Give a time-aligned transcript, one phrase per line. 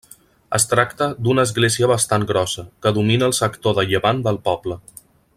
[0.57, 4.79] Es tracta d'una església bastant grossa, que domina el sector de llevant del poble.